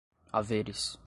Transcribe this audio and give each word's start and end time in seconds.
haveres 0.31 0.97